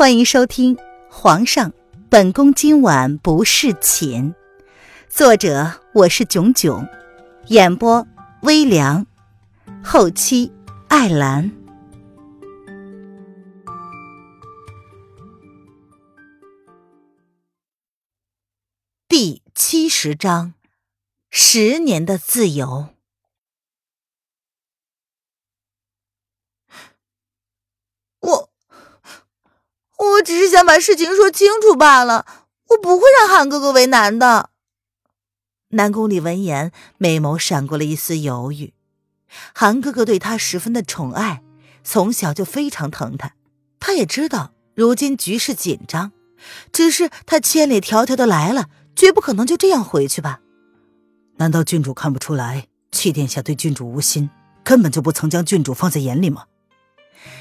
[0.00, 0.76] 欢迎收听
[1.10, 1.74] 《皇上，
[2.08, 4.32] 本宫今晚不侍寝》，
[5.10, 6.88] 作者我是囧囧，
[7.48, 8.06] 演播
[8.40, 9.06] 微凉，
[9.84, 10.50] 后期
[10.88, 11.52] 艾兰。
[19.06, 20.54] 第七十章：
[21.30, 22.88] 十年的自由。
[30.00, 32.24] 我只是想把事情说清楚罢了，
[32.68, 34.50] 我不会让韩哥哥为难的。
[35.70, 38.72] 南宫里闻言，眉眸闪过了一丝犹豫。
[39.54, 41.42] 韩哥哥对他十分的宠爱，
[41.84, 43.32] 从小就非常疼他。
[43.78, 46.12] 他也知道如今局势紧张，
[46.72, 50.40] 只是他千里迢迢的来了，绝不可能就这样回去吧？
[51.36, 54.30] 难道郡主看不出来，七殿下对郡主无心，
[54.64, 56.44] 根本就不曾将郡主放在眼里吗？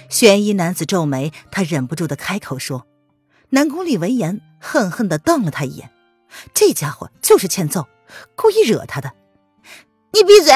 [0.10, 2.88] 玄衣男子皱眉，他忍不住的开口说
[3.52, 5.92] ：“南宫里闻言，恨恨的瞪了他一眼。
[6.54, 7.88] 这家伙就是欠揍，
[8.36, 9.14] 故意惹他的。
[10.12, 10.54] 你闭嘴！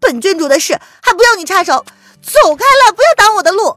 [0.00, 1.84] 本郡主的事还不要你插手，
[2.22, 3.76] 走开了，不要挡我的路。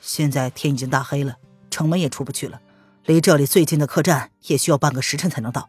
[0.00, 1.36] 现在天已经大黑了，
[1.70, 2.60] 城门也出不去了，
[3.04, 5.68] 离这里最近的客栈也需要半个时辰才能到。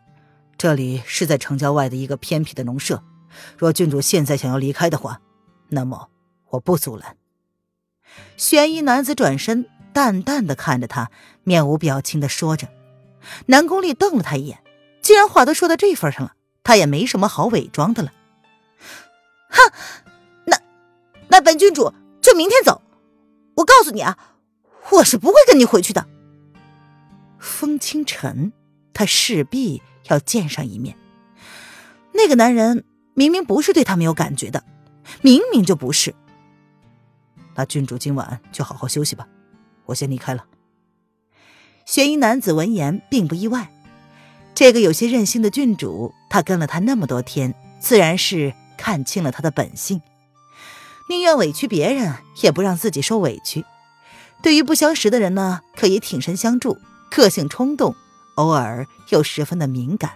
[0.58, 3.04] 这里是在城郊外的一个偏僻的农舍，
[3.58, 5.20] 若郡主现在想要离开的话，
[5.70, 6.08] 那么
[6.52, 7.18] 我不阻拦。”
[8.38, 11.10] 玄衣男子转身，淡淡的看着他，
[11.44, 12.68] 面无表情的说着。
[13.48, 14.60] 南宫丽瞪了他一眼，
[15.02, 16.34] 既然话都说到这份上了，
[16.64, 18.12] 他也没什么好伪装的了。
[19.50, 19.72] 哼，
[20.46, 20.60] 那
[21.28, 22.82] 那本郡主就明天走。
[23.56, 24.18] 我告诉你啊，
[24.92, 26.06] 我是不会跟你回去的。
[27.40, 28.52] 风清晨，
[28.94, 30.98] 他势必要见上一面。
[32.14, 32.84] 那个男人
[33.14, 34.64] 明明不是对他没有感觉的，
[35.22, 36.14] 明明就不是。
[37.56, 39.28] 那郡主今晚就好好休息吧，
[39.86, 40.46] 我先离开了。
[41.86, 43.72] 玄衣男子闻言并不意外，
[44.54, 50.02] 这个有些任性的郡主，他跟了他那么多天，自然是看清了他的本性，
[51.10, 53.64] 宁愿委屈别人，也不让自己受委屈。
[54.42, 56.78] 对于不相识的人呢，可以挺身相助，
[57.10, 57.96] 个性冲动，
[58.36, 60.12] 偶尔又十分的敏感。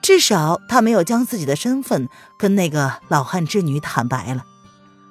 [0.00, 2.08] 至少他没有将自己的身份
[2.38, 4.44] 跟那个老汉之女坦白了。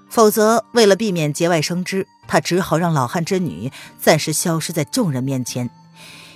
[0.10, 5.70] 否则，为了避免节外生枝，他只好让老汉之女暂时消失在众人面前，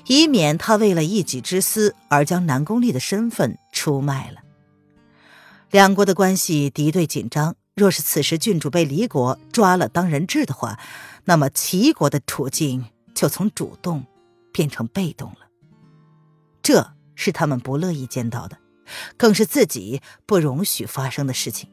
[0.08, 4.38] 以免他为了一己之私而将南宫丽的身份出卖了。
[5.72, 10.78] 两国的关系敌对紧张，若是此时郡主被离国抓了当人质的话，
[11.24, 14.06] 那么齐国的处境就从主动
[14.52, 15.48] 变成被动了。
[16.62, 18.58] 这是他们不乐意见到的，
[19.16, 21.70] 更是自己不容许发生的事情。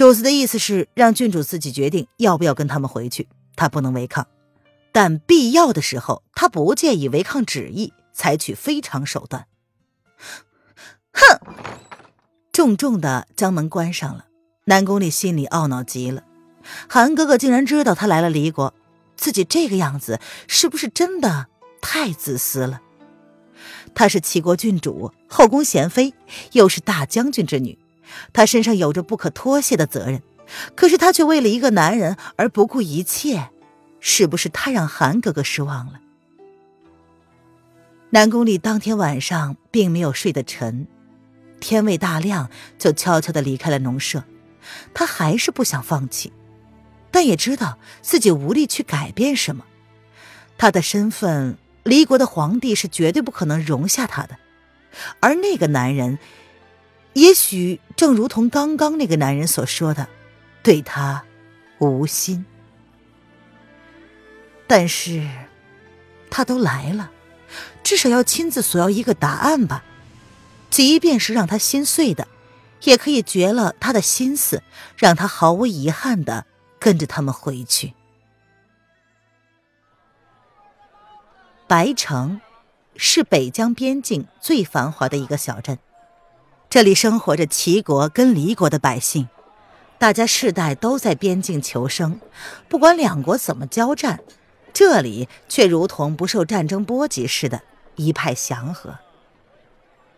[0.00, 4.26] 主子的意思是让郡主自己决定要不要跟他们回去，他不能违抗，
[4.92, 9.46] 但必要的时候，他不介意违抗旨意，采取非常手段。
[11.12, 11.38] 哼！
[12.50, 14.24] 重重的将门关上了。
[14.64, 16.24] 南宫里心里懊恼极了，
[16.88, 18.72] 韩哥哥竟然知道他来了离国，
[19.18, 20.18] 自己这个样子
[20.48, 21.48] 是不是真的
[21.82, 22.80] 太自私了？
[23.94, 26.14] 她是齐国郡主，后宫贤妃，
[26.52, 27.78] 又是大将军之女。
[28.32, 30.22] 他身上有着不可脱卸的责任，
[30.74, 33.50] 可是他却为了一个男人而不顾一切，
[34.00, 36.00] 是不是他让韩哥哥失望了？
[38.10, 40.86] 南宫里当天晚上并没有睡得沉，
[41.60, 44.24] 天未大亮就悄悄的离开了农舍。
[44.92, 46.32] 他还是不想放弃，
[47.10, 49.64] 但也知道自己无力去改变什么。
[50.58, 54.36] 他的身份，离国的皇帝是绝对不可能容下他的，
[55.20, 56.18] 而那个男人。
[57.14, 60.08] 也许正如同刚刚那个男人所说的，
[60.62, 61.24] 对他
[61.78, 62.44] 无心。
[64.66, 65.28] 但是，
[66.30, 67.10] 他都来了，
[67.82, 69.84] 至少要亲自索要一个答案吧。
[70.70, 72.28] 即便是让他心碎的，
[72.82, 74.62] 也可以绝了他的心思，
[74.96, 76.46] 让他毫无遗憾的
[76.78, 77.94] 跟着他们回去。
[81.66, 82.40] 白城
[82.96, 85.76] 是北疆边境最繁华的一个小镇。
[86.70, 89.28] 这里生活着齐国跟离国的百姓，
[89.98, 92.20] 大家世代都在边境求生，
[92.68, 94.20] 不管两国怎么交战，
[94.72, 97.62] 这里却如同不受战争波及似的，
[97.96, 99.00] 一派祥和。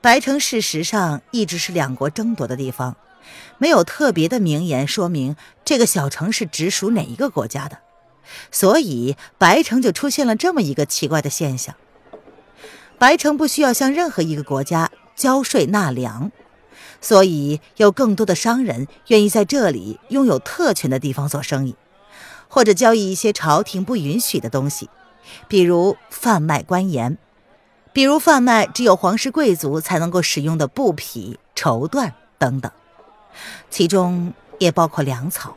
[0.03, 2.97] 白城事实上一直是两国争夺的地方，
[3.57, 5.35] 没有特别的名言说明
[5.65, 7.79] 这个小城是直属哪一个国家的，
[8.51, 11.75] 所以白城就出现了这么一个奇怪的现象：
[12.99, 16.31] 白城不需要向任何一个国家交税纳粮。
[17.01, 21.75] 所以，有更多的商人愿意在这里拥有特权的地方做生意，
[22.49, 24.89] 或者交易一些朝廷不允许的东西，
[25.49, 27.19] 比如贩卖官盐，
[27.93, 32.71] 比如贩卖只有皇室贵族才能够使用的布匹、绸缎等等，
[33.71, 35.57] 其中也包括粮草。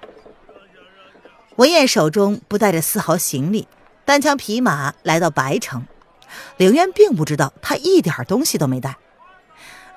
[1.57, 3.68] 文彦手中不带着丝毫行李，
[4.04, 5.86] 单枪匹马来到白城。
[6.57, 8.98] 凌渊并不知道他一点东西都没带，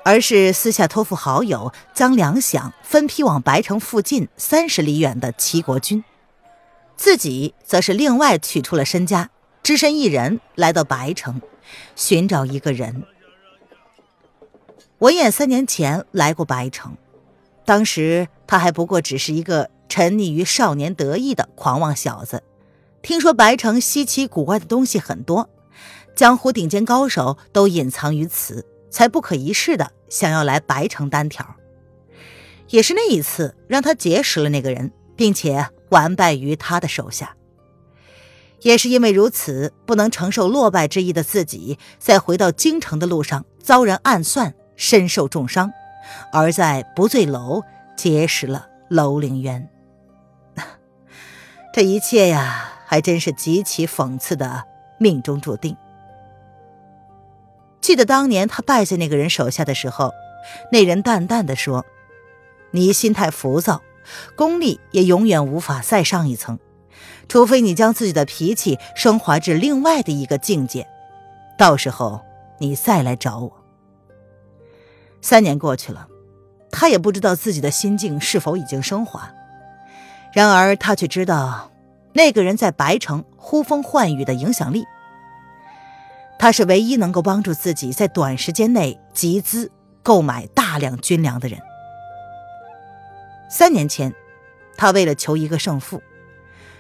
[0.09, 6.03] 而是私下托付好友，将粮饷分批往白城附近三十里远的齐国军，
[6.97, 9.29] 自己则是另外取出了身家，
[9.63, 11.43] 只身一人来到白城，
[11.95, 13.05] 寻找一个人。
[15.01, 16.97] 文彦三年前来过白城，
[17.67, 19.69] 当时他还不过只是一个。
[19.91, 22.43] 沉溺于少年得意的狂妄小子，
[23.03, 25.49] 听说白城稀奇古怪的东西很多，
[26.15, 31.57] 江湖顶尖高手都隐藏于此，才不可一世的想要来白城单挑。
[32.69, 37.35] 也是那一次，让他结识了那个人，并且完败于他的手下。
[38.61, 45.71] 也是因为如此，不能承受落败之意的自己，在回到京城的路上遭人暗算，身受重伤，
[46.33, 47.63] 而在不醉楼
[47.97, 49.69] 结识了楼凌渊。
[51.73, 54.65] 这一切呀，还真是极其讽刺的
[54.99, 55.77] 命中注定。
[57.89, 60.13] 记得当年他败在那个人手下的时候，
[60.71, 61.87] 那人淡淡的说
[62.71, 63.81] ：“你心态浮躁，
[64.37, 66.59] 功力也永远无法再上一层，
[67.31, 70.87] 除非你将自己的脾气升华至另外的一个境界，
[71.57, 72.21] 到时候
[72.59, 73.51] 你再来找我。”
[75.23, 76.09] 三年过去了，
[76.71, 79.33] 他也不知道自己的心境是否已经升华。
[80.35, 81.71] 然而他却知道，
[82.13, 84.85] 那个人在白城呼风唤雨的影响力。
[86.39, 89.71] 他是唯一能够帮助自己在短时间内集资
[90.03, 91.61] 购买大量军粮的人。
[93.51, 94.15] 三年前，
[94.77, 95.99] 他为了求一个胜负；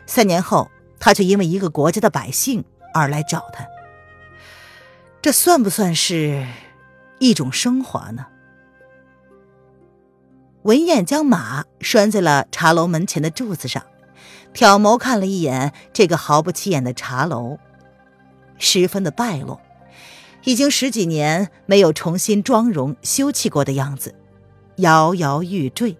[0.06, 0.70] 三年后，
[1.00, 2.64] 他却因为一个国家的百姓
[2.94, 3.66] 而来找他。
[5.20, 6.46] 这算不算是
[7.19, 8.26] 一种升华呢？
[10.62, 13.82] 文彦将马拴在了茶楼门前的柱子上，
[14.52, 17.58] 挑眸看了一眼这个毫不起眼的茶楼，
[18.58, 19.60] 十分的败落，
[20.44, 24.14] 已经十几年没有重新妆容修葺过的样子，
[24.76, 25.96] 摇摇欲坠，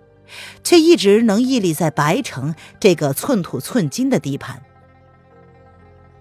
[0.63, 4.63] 却一直能屹立在白城这个寸土寸金的地盘。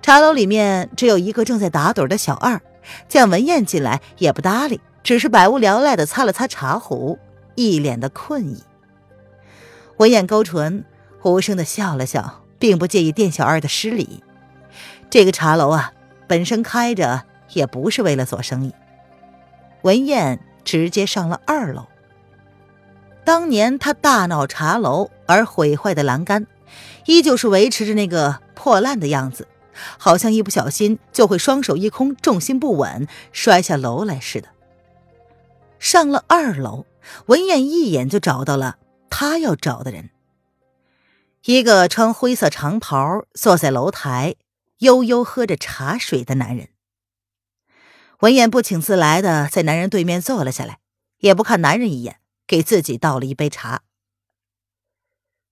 [0.01, 2.61] 茶楼里面只有一个正在打盹的小二，
[3.09, 7.19] 见文彦进来也不搭理，只是百无聊赖的擦了擦茶壶。
[7.55, 8.61] 一脸的困意，
[9.97, 10.85] 文彦勾唇，
[11.23, 14.23] 无声的笑了笑，并不介意店小二的失礼。
[15.09, 15.91] 这个茶楼啊，
[16.27, 18.73] 本身开着也不是为了做生意。
[19.83, 21.87] 文燕直接上了二楼。
[23.23, 26.47] 当年他大闹茶楼而毁坏的栏杆，
[27.05, 29.47] 依旧是维持着那个破烂的样子，
[29.97, 34.49] 好像一不小心就会双手一空，重心不稳，摔下楼来似的。
[35.79, 36.85] 上了二楼。
[37.27, 38.79] 文燕一眼就找到了
[39.09, 40.09] 他要找的人，
[41.45, 44.35] 一个穿灰色长袍、坐在楼台
[44.79, 46.69] 悠悠喝着茶水的男人。
[48.19, 50.79] 文言不请自来的在男人对面坐了下来，
[51.19, 53.83] 也不看男人一眼，给自己倒了一杯茶。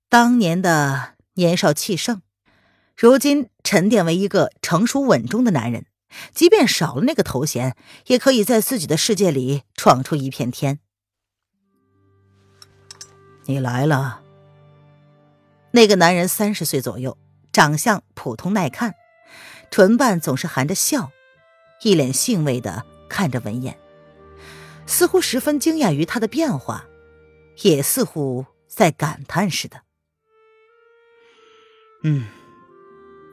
[0.10, 2.22] 当年的年少气盛，
[2.96, 5.86] 如今沉淀为一个成熟稳重的男人，
[6.34, 7.76] 即便少了那个头衔，
[8.08, 10.80] 也可以在自己的世界里闯出一片天。
[13.46, 14.22] 你来了。
[15.72, 17.18] 那个男人三十岁左右，
[17.52, 18.96] 长相普通耐看，
[19.76, 21.12] 唇瓣总是含着笑，
[21.82, 23.78] 一脸兴味的看着文彦，
[24.86, 26.86] 似乎十分惊讶于他的变化，
[27.62, 29.82] 也似乎在感叹似的。
[32.06, 32.24] 嗯，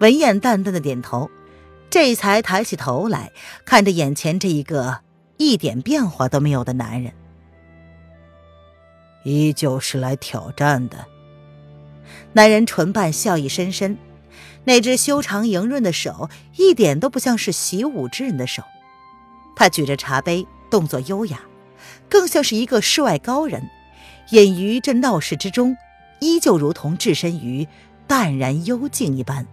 [0.00, 1.30] 文燕淡淡的点头，
[1.88, 3.30] 这才抬起头来
[3.64, 5.02] 看着眼前这一个
[5.37, 7.12] 一点变化都没有的男人。
[9.22, 11.06] 依旧是来挑战的。
[12.32, 13.96] 男人唇瓣笑意深深，
[14.64, 18.62] 那只修长莹润的手一点都不像是习武之人的手。
[19.56, 21.40] 他举着茶杯，动作优雅，
[22.08, 23.68] 更像是一个世外高人，
[24.30, 25.76] 隐于这闹市之中，
[26.20, 27.66] 依旧如同置身于
[28.06, 29.46] 淡然幽静一般。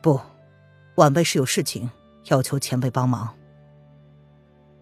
[0.00, 0.20] 不，
[0.96, 1.90] 晚辈是有事情
[2.28, 3.34] 要求前辈帮忙。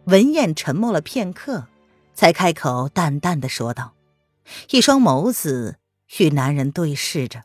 [0.05, 1.67] 文彦沉默了片刻。
[2.13, 3.95] 才开口，淡淡的说道，
[4.73, 5.79] 一双眸子
[6.19, 7.45] 与男人对视着。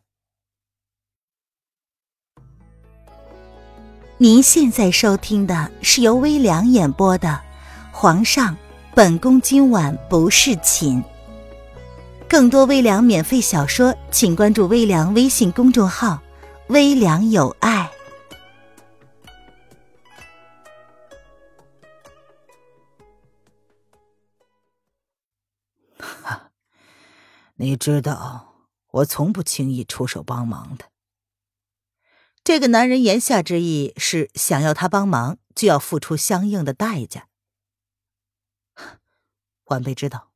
[4.18, 7.28] 您现在收听的是由微凉演播的
[7.92, 8.56] 《皇上，
[8.96, 11.04] 本宫今晚不侍寝》。
[12.28, 16.20] 更多微凉免费小说，请关注微凉微信公众号
[16.70, 17.92] “微凉有爱”。
[26.00, 26.50] 哈，
[27.56, 28.55] 你知道，
[28.96, 30.86] 我从不轻易出手帮忙的。
[32.44, 37.28] 这个男人言下之意是，想要他帮忙，就要付出相应的代价。
[39.66, 40.32] 晚辈知道。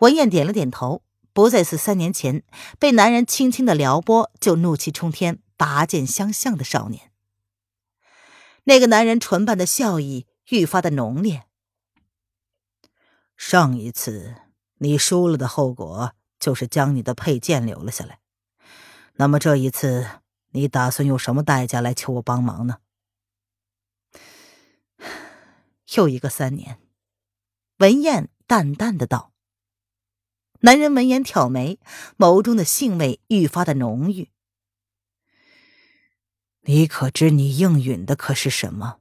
[0.00, 2.42] 文燕点了点头，不再是三年前
[2.78, 7.12] 被男人轻轻的撩拨就怒气冲天、拔剑相向的少年。
[8.64, 11.44] 那个男人唇瓣的笑意愈发的浓烈。
[13.36, 14.34] 上一次
[14.78, 18.18] 你输了的后果就是将你的佩剑留了下来，
[19.14, 20.08] 那么这一次
[20.50, 22.78] 你打算用什么代价来求我帮忙呢？
[25.94, 26.80] 又一个三年，
[27.76, 29.32] 文燕淡淡的道。
[30.62, 31.78] 男人闻言挑眉，
[32.18, 34.30] 眸中的兴味愈发的浓郁。
[36.62, 39.00] 你可知你应允的可是什么？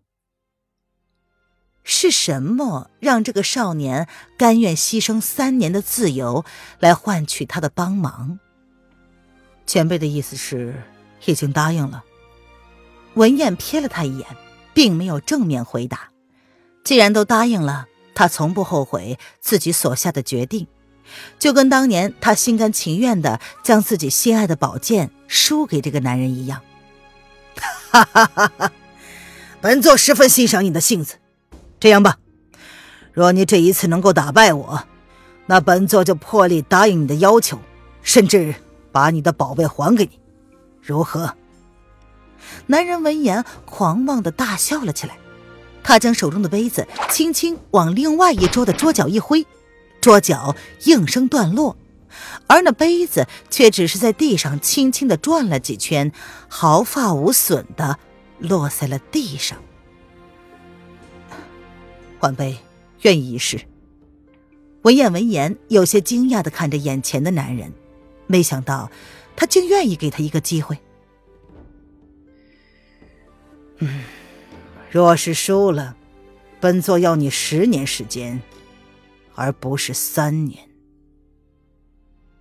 [1.84, 4.08] 是什么让这个少年
[4.38, 6.46] 甘愿牺牲三年的自由
[6.80, 8.40] 来换取他的帮忙？
[9.66, 10.84] 前辈的意思是
[11.26, 12.04] 已经答应了。
[13.16, 14.28] 文燕瞥了他一眼，
[14.74, 16.10] 并没有正面回答。
[16.84, 20.68] 既然都答应了，他从不后悔自己所下的决定。
[21.40, 26.62] 就跟当年他心甘情愿的将自己心爱的宝剑输给这个男人一样，
[27.90, 28.72] 哈哈哈哈！
[29.60, 31.16] 本座十分欣赏你的性子。
[31.80, 32.18] 这样吧，
[33.14, 34.84] 若你这一次能够打败我，
[35.46, 37.60] 那本座就破例答应你的要求，
[38.02, 38.54] 甚至
[38.92, 40.20] 把你的宝贝还给你，
[40.82, 41.36] 如何？
[42.68, 45.18] 男人闻言狂妄的大笑了起来，
[45.84, 49.46] 他将手中的杯子轻轻往另外一桌的桌角一挥。
[50.02, 50.56] 桌角
[50.86, 51.78] 应声断落，
[52.48, 56.12] 而那杯子却只是在地上轻轻的转了几圈，
[56.48, 58.00] 毫发无损的
[58.40, 59.58] 落在了地上。
[62.20, 62.58] 晚辈
[63.02, 63.60] 愿意一试。
[64.84, 67.72] 文燕闻言，有些惊讶的看着眼前的男人，
[68.28, 68.90] 没想到
[69.36, 70.78] 他竟愿意给他一个机会。
[73.80, 74.04] 嗯，
[74.90, 75.96] 若是输了，
[76.60, 78.42] 本座要你十年时间。
[79.36, 80.68] 而不是三年。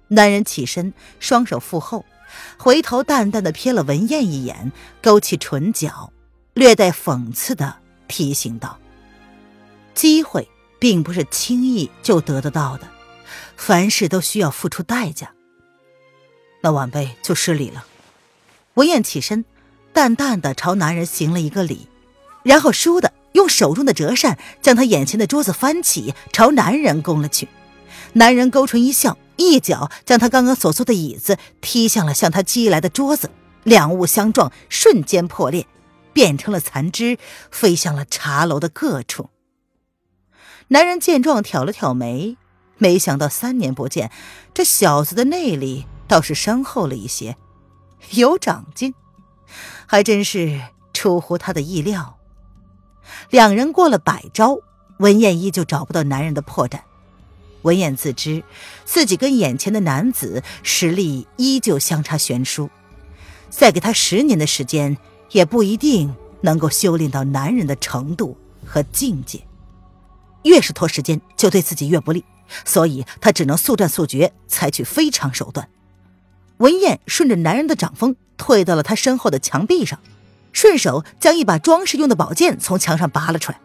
[0.09, 2.05] 男人起身，双手负后，
[2.57, 6.13] 回头淡淡的瞥了文燕一眼，勾起唇角，
[6.55, 7.77] 略带讽刺的
[8.09, 8.81] 提醒道
[9.99, 12.89] ：“机会并不是轻易就得得到的，
[13.57, 15.33] 凡事都需要付出代价。”
[16.63, 17.85] 那晚辈就失礼了。
[18.75, 19.45] 文燕起身，
[19.93, 21.89] 淡淡的朝男人行了一个礼，
[22.45, 23.13] 然后倏地。
[23.33, 27.49] 用手中的折扇将他眼前的桌子翻起，朝男人攻了去。
[28.13, 33.31] 男人勾唇一笑，一脚将他刚刚所坐的椅子踢向了向他击来的桌子，
[33.65, 35.67] 两物相撞，瞬间破裂，
[36.13, 37.19] 变成了残肢，
[37.51, 39.29] 飞向了茶楼的各处。
[40.71, 42.37] 男人见状，挑了挑眉，
[42.77, 44.11] 没想到三年不见，
[44.53, 47.39] 这小子的内力倒是深厚了一些，
[48.11, 48.95] 有长进，
[49.87, 50.61] 还真是
[50.93, 52.19] 出乎他的意料。
[53.31, 54.59] 两人过了百招，
[54.99, 56.81] 文燕依旧找不到男人的破绽。
[57.63, 58.45] 文燕自知
[58.85, 62.69] 自己跟眼前的男子实力依旧相差悬殊，
[63.49, 64.99] 再给他十年的时间，
[65.31, 69.48] 也不一定能够修炼到男人的程度和境界。
[70.49, 72.25] 越是拖时间，就对自己越不利，
[72.65, 75.69] 所以他只能速战速决，采取非常手段。
[76.57, 80.01] 文燕顺着男人的掌风，退到了他身后的墙壁上。
[80.51, 83.61] 顺手将一把装饰用的宝剑从墙上拔了出来，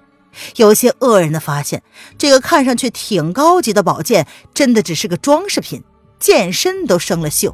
[0.58, 1.82] 有些愕然的发现，
[2.18, 5.82] 这个看上去挺高级的宝剑，真的只是个装饰品，
[6.20, 7.54] 剑身都生了锈，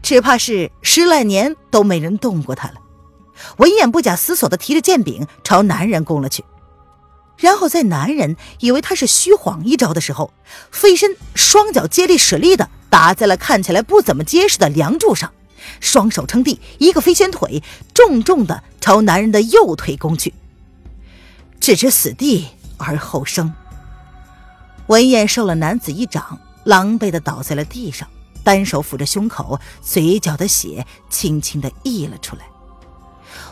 [0.00, 2.74] 只怕是十来年都没人动过它了。
[3.58, 6.44] 文彦不假思索的提着剑柄朝男人攻了去，
[7.38, 10.32] 然后在男人以为他是虚晃一招的时候，
[10.70, 15.32] 飞身双脚接力使力的打在了看起来不怎么结实的梁柱上。
[15.80, 17.62] 双手撑地，一个飞仙腿，
[17.94, 20.34] 重重的朝男人的右腿攻去。
[21.60, 23.52] 置之死地而后生。
[24.86, 28.08] 文燕受了男子一掌，狼狈的倒在了地上，
[28.42, 32.42] 单手抚着胸口，嘴角的血轻轻的溢了出来。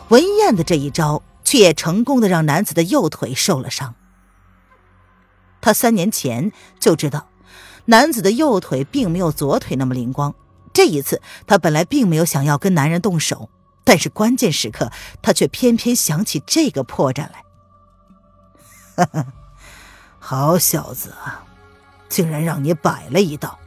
[0.09, 3.95] 文燕的这一招，却也成功的让男子的右腿受了伤。
[5.61, 7.29] 他三年前就知道，
[7.85, 10.35] 男子的右腿并没有左腿那么灵光。
[10.73, 13.49] 这一次，他本来并没有想要跟男人动手，
[13.85, 17.45] 但是关键时刻，他却偏偏想起这个破绽来。
[18.97, 19.25] 哈哈，
[20.19, 21.45] 好小子啊，
[22.09, 23.57] 竟然让你摆了一道！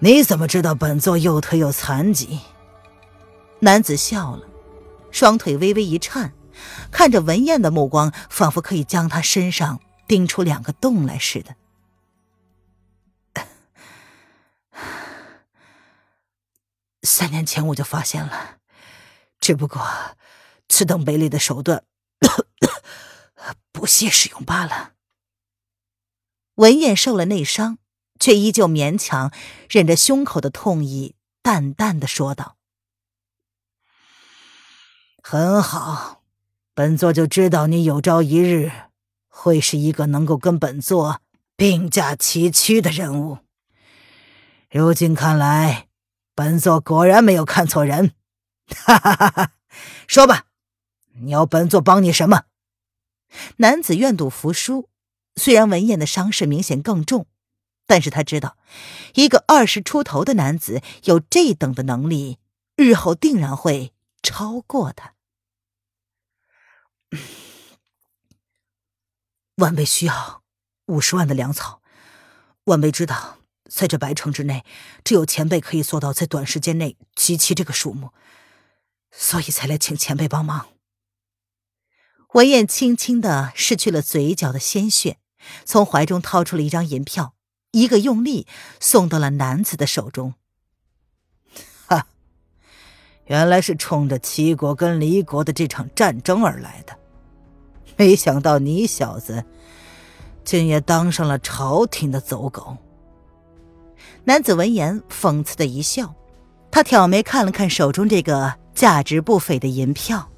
[0.00, 2.40] 你怎么知道本座右腿有残疾？
[3.60, 4.42] 男子笑了，
[5.12, 6.32] 双腿微微一颤，
[6.90, 11.54] 看着文燕的目光仿佛可以将他身上钉出两个洞来似的。
[17.02, 18.58] 三年前我就发现了，
[19.38, 19.86] 只不过
[20.68, 21.84] 此等卑劣的手段
[23.70, 24.92] 不屑使用罢了。
[26.56, 27.78] 文燕受了内伤，
[28.20, 29.32] 却依旧勉强
[29.68, 32.56] 忍着胸口的痛意，淡淡的说道
[35.22, 36.20] ：“很好，
[36.74, 38.70] 本座就知道你有朝一日
[39.28, 41.20] 会是一个能够跟本座
[41.56, 43.38] 并驾齐驱的人物。
[44.70, 45.88] 如今看来。”
[46.34, 48.12] 本座果然没有看错人，
[48.74, 49.52] 哈哈哈哈！
[50.06, 50.46] 说吧，
[51.20, 52.44] 你要本座帮你什么？
[53.58, 54.88] 男子愿赌服输。
[55.36, 57.26] 虽然文燕的伤势明显更重，
[57.86, 58.56] 但是他知道，
[59.12, 62.38] 一个二十出头的男子有这等的能力，
[62.76, 65.11] 日后定然会超过他。
[69.56, 70.42] 晚辈需要
[70.86, 71.82] 五十万的粮草，
[72.64, 73.38] 晚辈知道。
[73.74, 74.66] 在这白城之内，
[75.02, 78.10] 只有前辈可以做到在短时间内集齐这个数目，
[79.10, 80.68] 所以才来请前辈帮忙。
[82.34, 85.16] 文燕轻轻的拭去了嘴角的鲜血，
[85.64, 87.34] 从怀中掏出了一张银票，
[87.70, 88.46] 一个用力
[88.78, 90.34] 送到了男子的手中。
[91.86, 92.08] 哈，
[93.24, 96.98] 原来是冲着齐国跟离国的这场战争而来的，
[97.96, 99.44] 没想到你小子
[100.44, 102.76] 竟也当上了朝廷的走狗。
[104.24, 106.14] 男子闻言，讽刺的一笑，
[106.70, 110.28] 他挑眉看了看手中这个价值不菲的银票，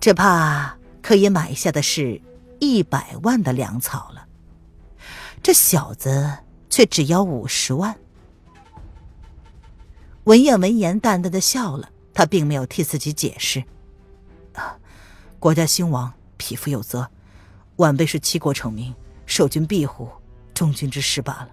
[0.00, 2.20] 只怕可以买下的是
[2.58, 4.26] 一百万的粮草了。
[5.42, 7.96] 这小子却只要五十万。
[10.24, 13.64] 文燕闻言，淡淡的笑了，他并没有替自己解释
[14.54, 14.76] ：“啊，
[15.38, 16.12] 国家兴亡，
[16.50, 17.08] 匹夫有责，
[17.76, 18.92] 晚辈是七国成名，
[19.24, 20.08] 守军庇护，
[20.52, 21.48] 忠君之事罢了。”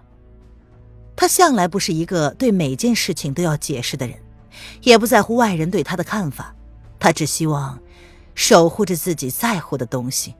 [1.14, 4.18] 他向来不是一个对每件事情都要解释的人，
[4.82, 6.52] 也不在乎外人对他的看法。
[6.98, 7.78] 他只希望
[8.34, 10.34] 守护着自己在乎的东西。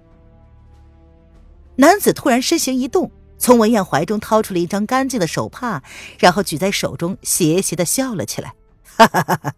[1.77, 5.85] 男子突然身形一动，从文燕怀中掏出了一张干净的手帕，
[6.19, 8.55] 然后举在手中，邪邪的笑了起来
[8.99, 9.55] ：“哈哈哈哈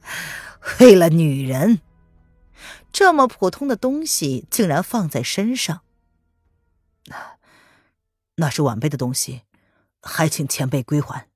[0.79, 1.81] 为了女人，
[2.93, 5.83] 这么普通的东西竟然放在身上？
[8.37, 9.43] 那是晚辈的东西。”
[10.03, 11.29] 还请前辈归还。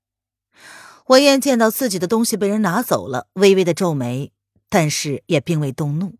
[1.08, 4.32] 文燕见到自己的东西被人拿走了，微微的皱眉，
[4.70, 6.16] 但是也并未动怒，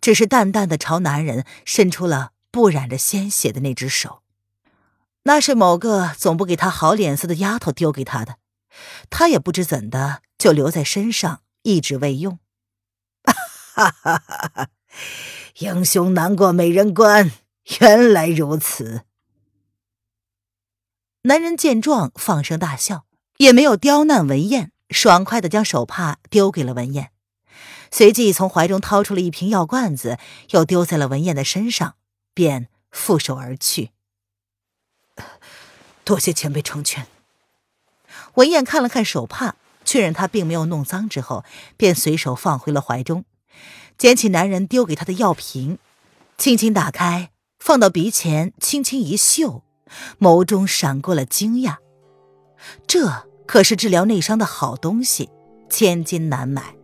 [0.00, 4.22] 只是淡淡的朝男人伸出了不染着鲜血的那只手。
[5.24, 8.36] 那是某个总不给他好脸色的丫头丢给他的，
[9.10, 12.38] 他也不知怎的就留在身上，一直未用。
[13.76, 14.68] 哈哈哈哈！
[15.58, 17.30] 英雄难过美人关，
[17.80, 19.02] 原来如此。
[21.24, 23.04] 男人见状，放声大笑，
[23.36, 27.10] 也没有刁难文燕，爽快的将手帕丢给了文燕，
[27.90, 30.18] 随即从怀中掏出了一瓶药罐子，
[30.52, 31.96] 又丢在了文燕的身上，
[32.32, 33.90] 便负手而去。
[36.02, 37.06] 多谢前辈成全。
[38.36, 41.44] 文燕看了看手帕，确认他并没有弄脏之后，
[41.76, 43.26] 便随手放回了怀中，
[43.98, 45.78] 捡起男人丢给他的药瓶，
[46.36, 49.62] 轻轻打开，放到鼻前，轻轻一嗅。
[50.18, 51.76] 眸中闪过了惊讶，
[52.88, 53.08] 这
[53.46, 55.30] 可是治疗内伤的好东西，
[55.70, 56.74] 千金难买。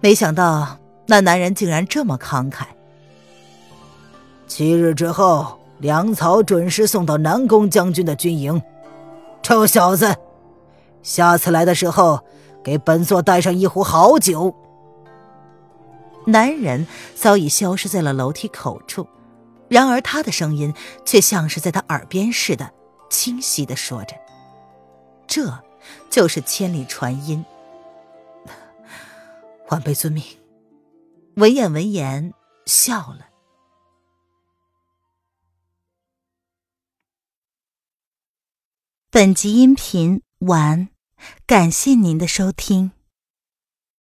[0.00, 2.66] 没想到那男人竟然这么慷慨。
[4.46, 8.60] 七日之后，粮草准时送到南宫将军的军营。
[9.42, 10.14] 臭小子，
[11.02, 12.20] 下次来的时候，
[12.62, 14.54] 给本座带上一壶好酒。
[16.26, 19.06] 男人早已消失在了楼梯口处。
[19.68, 22.72] 然而，他的声音却像是在他耳边似的，
[23.08, 24.14] 清晰的说着
[25.26, 25.62] ：“这
[26.10, 27.44] 就是千里传音。”
[29.70, 30.22] 晚辈遵命。
[31.36, 32.34] 文彦闻言
[32.66, 33.28] 笑了。
[39.10, 40.88] 本集音频完，
[41.46, 42.92] 感谢您的收听。